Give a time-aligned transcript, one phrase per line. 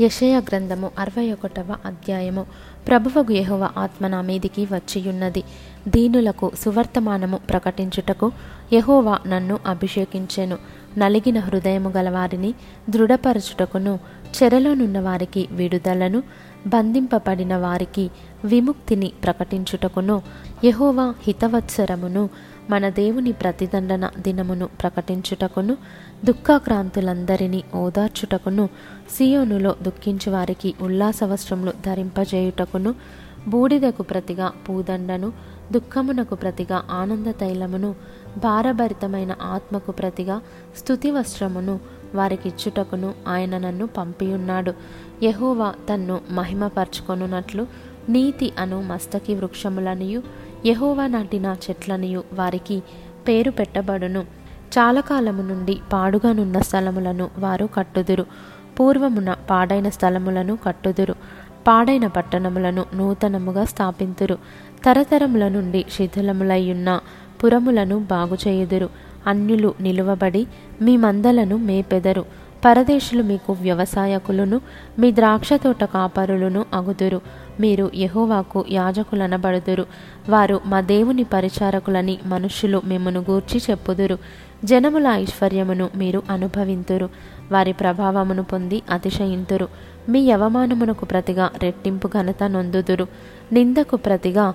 [0.00, 2.46] యషయ గ్రంథము అరవై ఒకటవ అధ్యాయము.
[2.88, 5.42] ప్రభువగు యెహోవ ఆత్మ నా మీదికి వచ్చియున్నది.
[5.88, 8.32] దీనులకు సువర్తమానము ప్రకటించుటకు
[8.72, 10.58] యహోవా నన్ను అభిషేకించెను.
[10.98, 12.50] నలిగిన హృదయము గలవారిని
[12.90, 13.94] దృఢపరచుటకును
[14.36, 16.20] చెరలోనున్న వారికి విడుదలను
[16.66, 18.04] బంధింపబడిన వారికి
[18.44, 20.16] విముక్తిని ప్రకటించుటకును
[20.64, 22.22] యహోవా హితవత్సరమును
[22.70, 25.74] మన దేవుని ప్రతిదండన దినమును ప్రకటించుటకును
[26.24, 28.64] దుఃఖాక్రాంతులందరినీ ఓదార్చుటకును
[29.16, 32.92] సియోనులో దుఃఖించు వారికి ఉల్లాసవస్త్రములు ధరింపజేయుటకును
[33.48, 35.28] బూడిదకు ప్రతిగా పూదండను
[35.72, 37.94] దుఃఖమునకు ప్రతిగా ఆనంద తైలమును
[38.36, 40.40] భారభరితమైన ఆత్మకు ప్రతిగా
[40.78, 41.80] స్థుతి వస్త్రమును
[42.14, 44.72] వారికిచ్చుటకును ఆయన నన్ను పంపియున్నాడు.
[45.22, 47.66] యెహోవా తన్ను మహిమపరచుకొనున్నట్లు
[48.08, 50.22] నీతి అను మస్తకి వృక్షములనియు
[50.66, 52.82] యహోవా నాటిన చెట్లనియు వారికి
[53.28, 54.20] పేరు పెట్టబడును.
[54.78, 58.26] చాలా కాలము నుండి పాడుగానున్న స్థలములను వారు కట్టుదురు.
[58.80, 61.14] పూర్వమున పాడైన స్థలములను కట్టుదురు.
[61.66, 64.38] పాడైన పట్టణములను నూతనముగా స్థాపింతురు.
[64.84, 67.00] తరతరముల నుండి శిథిలములయ్యున్న
[67.44, 68.90] పురములను బాగుచేయుదురు.
[69.26, 70.46] అన్యులు నిలువబడి
[70.82, 72.24] మీ మందలను మేపెదరు.
[72.64, 74.60] పరదేశులు మీకు వ్యవసాయకులను
[74.98, 77.20] మీ ద్రాక్ష తోట కాపరులను అగుదురు.
[77.60, 79.86] మీరు యహోవాకు యాజకులనబడుదురు.
[80.28, 84.18] వారు మా దేవుని పరిచారకులని మనుష్యులు మిమ్మను గూర్చి చెప్పుదురు.
[84.64, 87.08] జనముల ఐశ్వర్యమును మీరు అనుభవింతురు.
[87.52, 89.68] వారి ప్రభావమును పొంది అతిశయింతురు.
[90.08, 93.06] మీ యవమానమునకు ప్రతిగా రెట్టింపు ఘనత నొందుదురు.
[93.52, 94.54] నిందకు ప్రతిగా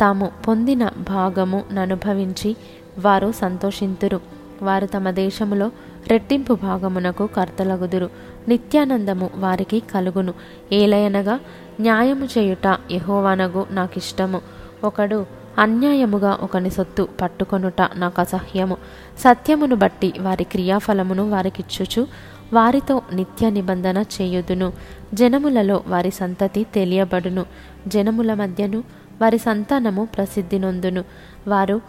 [0.00, 2.56] తాము పొందిన భాగము ననుభవించి
[2.98, 4.39] వారు సంతోషింతురు.
[4.62, 5.70] వారు తమ దేశములో
[6.08, 8.10] రెట్టింపు భాగమునకు కర్తలగుదురు.
[8.48, 10.34] నిత్యానందము వారికి కలుగును.
[10.72, 11.40] ఏలయనగా
[11.80, 14.40] న్యాయము చేయుట యహోవానగు నాకిష్టము.
[14.84, 15.26] ఒకడు
[15.58, 18.76] అన్యాయముగా ఒకని సొత్తు పట్టుకొనుట నాకు అసహ్యము
[19.18, 22.06] సత్యమును బట్టి వారి క్రియాఫలమును వారికిచ్చుచు
[22.52, 24.72] వారితో నిత్య నిబంధన చేయుదును.
[25.14, 27.46] జనములలో వారి సంతతి తెలియబడును.
[27.86, 28.84] జనముల మధ్యను
[29.22, 31.04] వారి సంతానము ప్రసిద్ధి నొందును.
[31.48, 31.80] వారు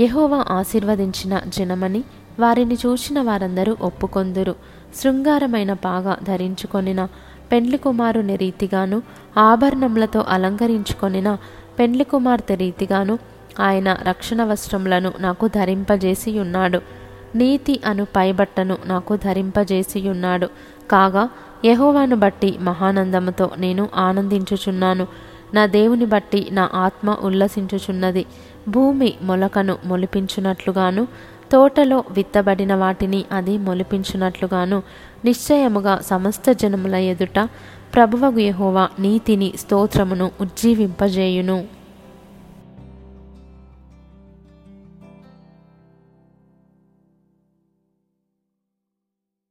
[0.00, 2.00] యహోవా ఆశీర్వదించిన జనమని
[2.40, 4.54] వారిని చూసిన వారందరూ ఒప్పుకొందురు.
[4.98, 7.00] శృంగారమైన పాగా ధరించుకొనిన
[7.52, 9.02] పెండ్లి కుమారుని రీతిగాను
[9.38, 11.28] ఆభరణములతో అలంకరించుకొనిన
[11.78, 13.18] పెండ్లి కుమార్తె రీతిగాను
[13.60, 16.80] ఆయన రక్షణ వస్త్రములను నాకు ధరింపజేసి ఉన్నాడు
[17.34, 20.48] నీతి అను పైబట్టను నాకు ధరింపజేసి ఉన్నాడు
[20.90, 21.24] కాగా
[21.64, 25.04] యహోవాను బట్టి మహానందముతో నేను ఆనందించుచున్నాను.
[25.54, 28.26] నా దేవుని బట్టి నా ఆత్మ ఉల్లసించుచున్నది.
[28.68, 31.08] భూమి మొలకను మొలిపించునట్లుగాను
[31.52, 34.82] తోటలో విత్తబడిన వాటిని అది మొలిపించునట్లుగాను
[35.24, 37.48] నిశ్చయముగా సమస్త జనముల ఎదుట
[37.94, 41.77] ప్రభువగు యహోవా నీతిని స్తోత్రమును ఉజ్జీవింపజేయును.